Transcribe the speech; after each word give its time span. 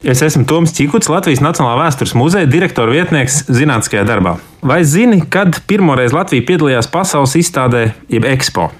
Es 0.00 0.22
esmu 0.24 0.46
Toms 0.48 0.72
Čikuts, 0.72 1.10
Latvijas 1.12 1.42
Nacionālā 1.44 1.74
vēstures 1.82 2.14
muzeja 2.16 2.48
direktora 2.48 2.88
vietnieks 2.88 3.42
zinātniskajā 3.52 4.06
darbā. 4.08 4.38
Vai 4.64 4.78
zini, 4.80 5.18
kad 5.28 5.58
pirmoreiz 5.68 6.14
Latvija 6.16 6.46
piedalījās 6.48 6.88
pasaules 6.88 7.36
izstādē, 7.36 7.82
jeb 8.08 8.24
Expo? 8.24 8.70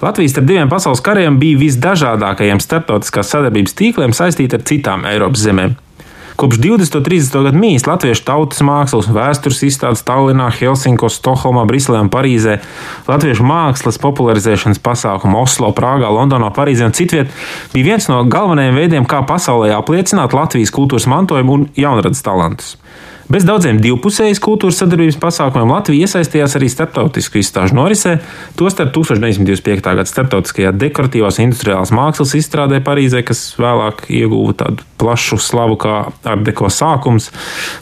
Latvijas 0.00 0.32
starp 0.32 0.48
diviem 0.48 0.72
pasaules 0.72 1.04
kariem 1.04 1.36
bija 1.42 1.60
visdažādākajiem 1.60 2.62
starptautiskās 2.64 3.34
sadarbības 3.34 3.76
tīkliem 3.76 4.16
saistīta 4.16 4.56
ar 4.56 4.64
citām 4.70 5.04
Eiropas 5.12 5.44
zemēm. 5.44 5.76
Kopš 6.42 6.58
20. 6.58 6.96
un 6.98 7.04
30. 7.06 7.36
gadu 7.46 7.58
mīs 7.62 7.84
latviešu 7.86 8.24
tautas 8.26 8.64
mākslas 8.66 9.06
un 9.06 9.14
vēstures 9.14 9.60
izstādes 9.62 10.00
Tallinā, 10.02 10.48
Helsinkos, 10.50 11.20
Stokholmā, 11.20 11.62
Briselē 11.70 12.00
un 12.02 12.10
Parīzē, 12.10 12.56
latviešu 13.06 13.46
mākslas 13.46 14.00
popularizēšanas 14.02 14.82
pasākumu 14.82 15.38
Oslo, 15.38 15.70
Prāgā, 15.70 16.10
Londonā, 16.10 16.48
Parīzē 16.50 16.88
un 16.90 16.96
citviet 16.98 17.30
bija 17.70 17.92
viens 17.92 18.10
no 18.10 18.18
galvenajiem 18.26 18.74
veidiem, 18.74 19.06
kā 19.06 19.22
pasaulē 19.22 19.70
apliecināt 19.76 20.34
Latvijas 20.34 20.74
kultūras 20.74 21.06
mantojumu 21.14 21.60
un 21.60 21.68
jaunradas 21.78 22.26
talantus. 22.26 22.74
Bez 23.30 23.44
daudziem 23.46 23.78
divpusējas 23.82 24.40
kultūras 24.42 24.80
sadarbības 24.82 25.18
pasākumiem 25.22 25.70
Latvija 25.70 26.08
iesaistījās 26.08 26.56
arī 26.58 26.68
starptautisku 26.72 27.38
izstāžu 27.38 27.76
norisē, 27.78 28.16
tostarp 28.58 28.90
1925. 28.96 29.84
gada 29.84 30.06
starptautiskajā 30.08 30.72
dekoratīvās 30.74 31.38
industriālās 31.44 31.94
mākslas 31.94 32.34
izstrādē 32.38 32.80
Parīzē, 32.84 33.22
kas 33.26 33.44
vēlāk 33.62 34.08
ieguva 34.10 34.56
tādu 34.64 34.86
plašu 34.98 35.38
slavu 35.42 35.78
kā 35.82 35.94
Ardeko 36.34 36.70
sākums, 36.72 37.30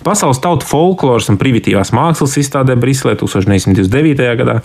pasaules 0.04 0.42
tautu 0.44 0.68
folkloras 0.68 1.30
un 1.32 1.40
primitīvās 1.40 1.94
mākslas 1.96 2.36
izstādē 2.42 2.76
Briselē 2.80 3.16
1929. 3.20 4.28
gadā. 4.42 4.60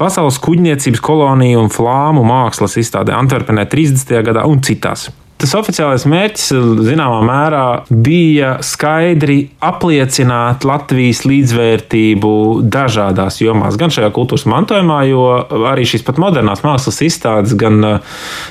Pasaules 0.00 0.40
kuģniecības 0.40 1.02
koloniju 1.04 1.60
un 1.60 1.72
flāmu 1.72 2.24
mākslas 2.24 2.78
izstādē 2.80 3.12
Antverpenē 3.18 3.66
30. 3.68 4.22
gadā 4.26 4.46
un 4.48 4.62
citās. 4.64 5.10
Tas 5.40 5.54
oficiālais 5.56 6.04
mērķis 6.04 6.50
zināmā 6.84 7.20
mērā 7.24 7.64
bija 7.88 8.58
skaidri 8.64 9.38
apliecināt 9.64 10.66
Latvijas 10.68 11.22
līdzvērtību 11.24 12.32
dažādās 12.68 13.38
jomās, 13.40 13.78
gan 13.80 13.92
šajā 13.94 14.10
kultūras 14.12 14.44
mantojumā, 14.50 14.98
jo 15.08 15.24
arī 15.70 15.86
šīs 15.88 16.04
pat 16.04 16.20
modernās 16.20 16.60
mākslas 16.60 17.00
izstādes, 17.06 17.56
gan 17.56 17.80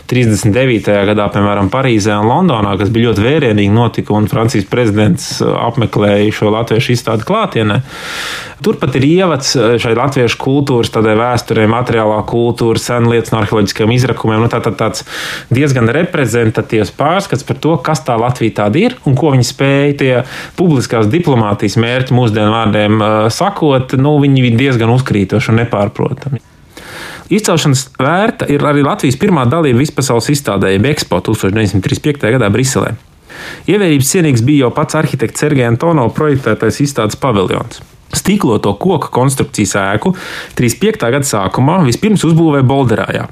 39. 0.09 0.89
Uh, 0.89 1.05
gadā, 1.11 1.29
piemēram, 1.33 1.69
Parīzē 1.69 2.17
un 2.23 2.29
Londonā, 2.31 2.73
kas 2.81 2.89
bija 2.93 3.11
ļoti 3.11 3.25
vērienīgi 3.27 3.75
notika, 3.75 4.15
un 4.17 4.25
Francijas 4.31 4.65
prezidents 4.71 5.29
uh, 5.43 5.53
apmeklēja 5.67 6.33
šo 6.39 6.49
latviešu 6.57 6.95
izstādi 6.95 7.27
klātienē. 7.29 7.83
Turpat 8.65 8.97
ir 8.97 9.05
ievads 9.07 9.53
uh, 9.59 9.75
šai 9.79 9.93
latviešu 9.99 10.41
kultūras, 10.41 10.89
tādai 10.95 11.13
vēsturē, 11.21 11.69
materiālā 11.69 12.17
kultūra, 12.29 12.81
senlietas 12.81 13.35
un 13.35 13.43
arheoloģiskiem 13.43 13.95
izrakumiem. 13.99 14.41
Nu, 14.41 14.49
tā, 14.51 14.63
tā, 14.65 14.73
tāds 14.73 15.05
diezgan 15.53 15.93
reprezentatīvs 15.93 16.78
objektīvs 16.79 16.95
pārskats 16.97 17.45
par 17.45 17.57
to, 17.59 17.77
kas 17.83 18.01
tā 18.05 18.15
Latvija 18.19 18.63
tāda 18.63 18.79
ir 18.79 18.95
un 19.05 19.15
ko 19.15 19.33
viņi 19.33 19.45
spēja 19.47 19.97
tie 19.99 20.13
publiskās 20.57 21.09
diplomātijas 21.09 21.77
mērķi 21.77 22.15
mūsdienu 22.15 22.51
vārdiem 22.53 23.03
sakot, 23.29 23.95
nu, 23.97 24.19
viņi 24.19 24.47
ir 24.47 24.57
diezgan 24.57 24.89
uzkrītoši 24.93 25.51
un 25.51 25.61
nepārprotami. 25.63 26.39
Izcelšanas 27.29 27.91
vērta 27.99 28.47
ir 28.49 28.63
arī 28.65 28.81
Latvijas 28.83 29.19
pirmā 29.19 29.45
dalība 29.45 29.83
vispasaules 29.83 30.31
izstādē, 30.33 30.73
jeb 30.73 30.87
Expo 30.89 31.19
1935. 31.21 32.25
gadā 32.37 32.49
Briselē. 32.49 32.95
Ievērības 33.69 34.09
cienīgs 34.09 34.43
bija 34.43 34.65
jau 34.65 34.73
pats 34.73 34.97
arhitekts 34.97 35.39
Sergejs 35.39 35.69
Antonovs 35.69 36.17
projektētais 36.17 36.81
izstādes 36.81 37.19
paviljons. 37.21 37.83
Stīkloto 38.09 38.73
koku 38.81 39.11
konstrukcijas 39.13 39.75
ēku 39.77 40.15
35. 40.57 41.11
gada 41.13 41.27
sākumā 41.29 41.77
vispirms 41.85 42.23
uzbūvēja 42.25 42.65
Bolderājā. 42.65 43.27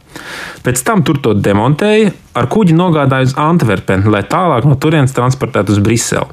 Pēc 0.65 0.83
tam 0.85 1.01
tur 1.05 1.17
to 1.23 1.33
demontēja, 1.33 2.11
ar 2.37 2.49
kuģi 2.53 2.75
nogādāja 2.77 3.31
uz 3.31 3.33
Antverpeni, 3.41 4.11
lai 4.13 4.21
tālāk 4.29 4.67
no 4.69 4.77
turienes 4.77 5.15
transportētu 5.17 5.73
uz 5.73 5.81
Briseli. 5.81 6.29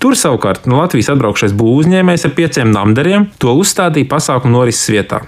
Tur 0.00 0.16
savukārt 0.16 0.64
no 0.68 0.80
Latvijas 0.80 1.12
atbraukšais 1.12 1.52
būvniecējs 1.56 2.28
ar 2.28 2.36
pieciem 2.36 2.72
namdariem 2.72 3.28
to 3.40 3.52
uzstādīja 3.60 4.08
pasākumu 4.08 4.56
norises 4.56 4.88
vietā. 4.92 5.22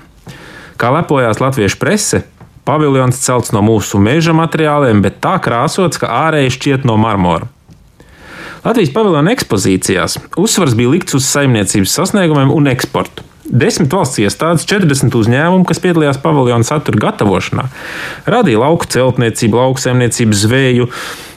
Kā 0.80 0.90
lepojās 0.90 1.40
latviešu 1.44 1.78
prese, 1.78 2.24
paviljons 2.64 3.20
celts 3.20 3.52
no 3.54 3.60
mūsu 3.64 4.00
meža 4.00 4.34
materiāliem, 4.36 5.04
bet 5.04 5.20
tā 5.24 5.36
krāsots, 5.44 6.00
ka 6.00 6.10
ārēji 6.24 6.56
šķiet 6.56 6.88
no 6.88 6.96
marmora. 7.00 7.53
Latvijas 8.64 8.94
paviljona 8.94 9.34
ekspozīcijās 9.34 10.16
uzsvars 10.40 10.72
bija 10.78 10.94
likts 10.94 11.18
uz 11.18 11.26
saimniecības 11.28 11.92
sasniegumiem 11.98 12.52
un 12.54 12.70
eksportu. 12.70 13.26
Desmit 13.44 13.92
valsts 13.92 14.22
iestādes, 14.22 14.64
40 14.70 15.12
uzņēmumu, 15.18 15.66
kas 15.68 15.82
piedalījās 15.84 16.16
paviljona 16.22 16.64
satura 16.64 17.02
gatavošanā, 17.02 17.66
radīja 18.24 18.62
lauku 18.62 18.88
celtniecību, 18.88 19.60
lauksaimniecību, 19.60 20.40
zvēju, 20.46 20.88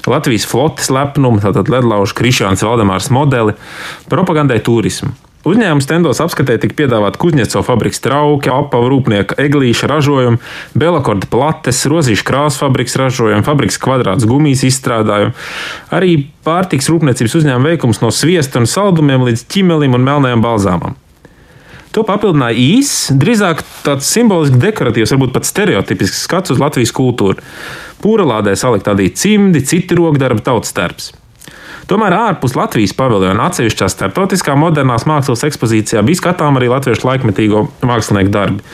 Latvijas 0.08 0.48
flotes 0.48 0.88
lepnumu, 0.88 1.42
tātad 1.44 1.68
ledlaužu 1.68 2.16
Krišāns 2.16 2.64
Valdemārs 2.64 3.12
modeli, 3.12 3.58
propagandai 4.08 4.62
turismu. 4.64 5.12
Uzņēmuma 5.48 5.84
stendos 5.84 6.20
apskatē 6.24 6.58
tika 6.60 6.76
piedāvāta 6.82 7.20
Kuzņeco 7.22 7.62
fabriks 7.64 8.02
trauki, 8.04 8.52
apavu 8.52 8.90
rūpnieka 8.92 9.38
eglīša 9.40 9.88
ražojumi, 9.88 10.42
Belakorda 10.76 11.30
plates, 11.32 11.86
rozīšu 11.88 12.26
krāsu 12.28 12.66
fabriks 12.66 12.98
ražojumi, 13.00 13.46
fabriks 13.48 13.80
kvadrāts 13.80 14.28
gumijas 14.28 14.66
izstrādājumi, 14.68 15.36
arī 15.96 16.18
pārtiks 16.48 16.92
rūpniecības 16.92 17.38
uzņēmuma 17.40 17.72
veikums 17.72 18.04
no 18.04 18.12
sviesta 18.12 18.60
un 18.60 18.68
saldumiem 18.68 19.24
līdz 19.30 19.46
ķimelim 19.54 19.96
un 19.96 20.08
melnajām 20.10 20.44
balzāmām. 20.44 20.98
To 21.96 22.04
papildināja 22.06 22.60
īss, 22.62 23.08
drīzāk 23.16 23.64
tāds 23.86 24.10
simboliski 24.12 24.60
dekoratīvs, 24.62 25.16
varbūt 25.16 25.32
pat 25.34 25.48
stereotipisks 25.48 26.26
skats 26.28 26.54
uz 26.54 26.60
Latvijas 26.62 26.92
kultūru. 26.94 27.40
Pūralādē 28.04 28.54
salikt 28.60 28.86
tādi 28.86 29.08
cimdi, 29.16 29.64
citi 29.66 29.98
rokdarbi, 29.98 30.44
tautas 30.46 30.76
darbs. 30.78 31.14
Tomēr 31.88 32.12
ārpus 32.18 32.52
Latvijas 32.58 32.92
paviljona 32.98 33.46
atsevišķā 33.48 33.88
starptautiskā 33.94 34.58
modernās 34.60 35.06
mākslas 35.08 35.46
ekspozīcijā 35.48 36.02
bija 36.04 36.20
skatām 36.20 36.60
arī 36.60 36.68
latviešu 36.74 37.08
laikmetīgo 37.08 37.62
mākslinieku 37.88 38.34
darbi. 38.34 38.66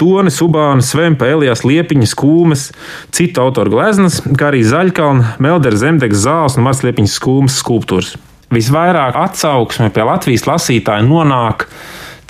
Toni, 0.00 0.32
Subāna, 0.32 0.80
Svempa, 0.84 1.28
Elijas, 1.28 1.66
Liepiņas, 1.68 2.14
Kūmes, 2.16 2.70
citu 3.12 3.44
autoru 3.44 3.74
gleznas, 3.74 4.22
kā 4.24 4.48
arī 4.48 4.62
Zaļkalna, 4.64 5.34
Meldera, 5.44 5.76
Zemdegs, 5.84 6.24
Zāles 6.24 6.56
un 6.56 6.64
Mars 6.64 6.80
Liepiņas 6.86 7.18
skūmas 7.20 7.60
skulptūras. 7.60 8.14
Visvairāk 8.52 9.20
atsauksme 9.20 9.92
pie 9.92 10.08
Latvijas 10.08 10.48
lasītāja 10.48 11.04
nonāk 11.04 11.68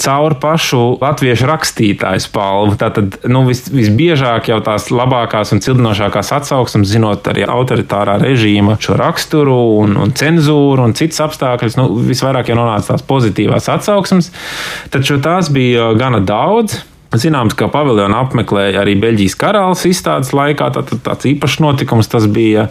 caur 0.02 0.36
pašu 0.42 0.80
latviešu 1.02 1.48
rakstītāju 1.48 2.22
spalvu. 2.24 2.76
Tātad 2.80 3.18
nu, 3.30 3.44
vis, 3.48 3.64
visbiežāk 3.72 4.50
jau 4.52 4.58
tās 4.64 4.90
labākās 4.92 5.54
un 5.54 5.62
cildinošākās 5.64 6.32
atsauksmes, 6.38 6.90
zinot 6.90 7.28
arī 7.30 7.46
autoritārā 7.46 8.18
režīma 8.22 8.78
šo 8.82 8.98
raksturu 9.00 9.58
un, 9.82 9.96
un 10.02 10.14
cenzūru 10.18 10.86
un 10.88 10.96
citas 10.98 11.22
apstākļus, 11.26 11.78
nu, 11.80 11.88
visvairāk 12.10 12.52
jau 12.52 12.58
nonāca 12.58 12.94
tās 12.94 13.06
pozitīvās 13.08 13.70
atsauksmes. 13.72 14.32
Taču 14.92 15.20
tās 15.22 15.52
bija 15.54 15.92
gana 15.98 16.22
daudz. 16.24 16.82
Zināms, 17.12 17.52
ka 17.52 17.66
paviljonu 17.68 18.16
apmeklēja 18.16 18.80
arī 18.80 18.94
Beļģijas 19.02 19.34
karalis 19.36 19.82
izstādes 19.84 20.30
laikā. 20.32 20.70
Tā, 20.72 20.80
tā, 20.88 20.96
tāds 21.04 21.26
īpašs 21.28 21.58
notikums 21.60 22.08
tas 22.08 22.24
bija. 22.32 22.70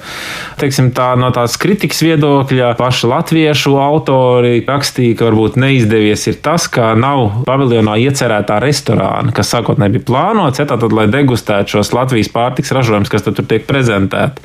Teiksim, 0.58 0.90
tā, 0.98 1.12
no 1.20 1.30
tās 1.36 1.60
kritikas 1.62 2.02
viedokļa 2.02 2.72
paši 2.80 3.10
latviešu 3.12 3.76
autori 3.78 4.64
rakstīja, 4.66 5.20
ka 5.20 5.28
varbūt 5.30 5.60
neizdevies 5.62 6.26
tas, 6.42 6.66
ka 6.72 6.92
nav 6.98 7.44
paviljonā 7.46 8.00
iecerētā 8.02 8.58
restorāna, 8.64 9.34
kas 9.36 9.54
sākotnēji 9.54 9.98
bija 9.98 10.08
plānots, 10.10 10.62
ja, 10.62 10.66
tātad, 10.70 10.94
lai 10.96 11.06
degustētu 11.12 11.78
šos 11.78 11.94
Latvijas 11.94 12.32
pārtiks 12.34 12.74
ražojumus, 12.74 13.12
kas 13.14 13.28
tur 13.28 13.38
tiek 13.46 13.68
prezentēti. 13.70 14.42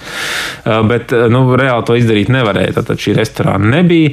Uh, 0.66 0.82
bet 0.88 1.14
nu, 1.32 1.46
reāli 1.56 1.88
to 1.88 1.96
izdarīt 1.96 2.32
nevarēja. 2.36 2.82
Tad 2.82 3.00
šī 3.00 3.16
restorāna 3.16 3.72
nebija. 3.78 4.12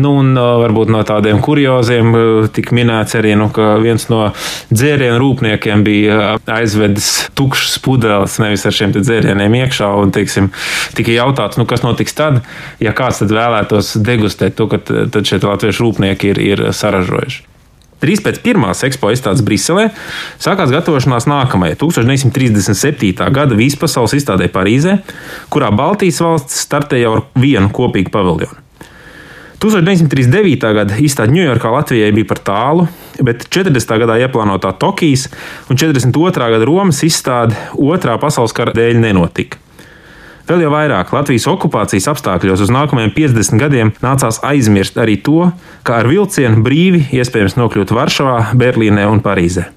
Nu, 0.00 0.16
un 0.24 0.34
uh, 0.34 0.56
varbūt 0.64 0.90
no 0.90 1.04
tādiem 1.06 1.38
kurioziem 1.44 2.10
uh, 2.10 2.50
tika 2.50 2.74
minēts 2.74 3.14
arī, 3.20 3.36
nu, 3.38 3.50
ka 3.54 3.76
viens 3.82 4.10
no 4.10 4.32
dzērienu 4.74 5.19
rūpniekiem 5.20 5.84
bija 5.86 6.32
aizvedis 6.50 7.10
tukšas 7.38 7.78
pudeles, 7.84 8.38
nevis 8.42 8.66
ar 8.66 8.76
šiem 8.76 8.94
dzērieniem 8.96 9.58
iekšā. 9.62 9.90
Un, 10.00 10.14
teiksim, 10.14 10.50
tika 10.98 11.14
jautāts, 11.14 11.60
nu, 11.60 11.66
kas 11.68 11.84
notiks 11.86 12.16
tad, 12.16 12.40
ja 12.82 12.94
kāds 12.96 13.22
vēlētos 13.22 13.94
degustēt 14.04 14.58
to, 14.58 14.70
ka 14.70 14.80
tad 14.82 15.22
šie 15.24 15.42
latviešu 15.44 15.86
rūpnieki 15.86 16.34
ir, 16.34 16.42
ir 16.54 16.66
saražojuši. 16.76 17.46
Drīz 18.00 18.22
pēc 18.24 18.38
pirmās 18.40 18.80
ekspo 18.86 19.10
izstādes 19.12 19.44
Briselē 19.44 19.90
sākās 20.40 20.72
gatavošanās 20.72 21.26
nākamajai 21.28 21.76
1937. 21.82 23.28
gada 23.36 23.58
vispasaules 23.58 24.16
izstādē 24.16 24.48
Parīzē, 24.52 24.96
kurā 25.52 25.68
Baltijas 25.76 26.22
valsts 26.24 26.64
startēja 26.64 27.12
ar 27.12 27.26
vienu 27.36 27.68
kopīgu 27.76 28.12
paviljonu. 28.14 28.69
1939. 29.60 30.70
gada 30.72 30.96
izstāde 31.04 31.34
Ņujorkā 31.36 31.68
Latvijai 31.74 32.14
bija 32.16 32.28
par 32.30 32.38
tālu, 32.40 32.86
bet 33.20 33.44
40. 33.52 33.98
gadā 34.00 34.16
ieplānotā 34.24 34.72
Tokijas 34.80 35.26
un 35.68 35.76
42. 35.76 36.46
gada 36.54 36.64
Romas 36.64 37.02
izstāde 37.04 37.58
otrā 37.76 38.16
pasaules 38.22 38.56
kara 38.56 38.72
dēļ 38.76 39.02
nenotika. 39.02 39.60
Vēl 40.48 40.64
jau 40.64 40.70
vairāk 40.72 41.12
Latvijas 41.14 41.44
okupācijas 41.52 42.08
apstākļos 42.10 42.64
uz 42.64 42.72
nākamajiem 42.74 43.12
50 43.14 43.60
gadiem 43.60 43.92
nācās 44.02 44.40
aizmirst 44.48 44.96
arī 44.98 45.20
to, 45.22 45.52
ka 45.84 46.00
ar 46.00 46.08
vilcienu 46.10 46.64
brīvi 46.64 47.04
iespējams 47.20 47.60
nokļūt 47.60 47.92
Varšavā, 48.00 48.38
Berlīnē 48.58 49.04
un 49.12 49.22
Parīzē. 49.22 49.70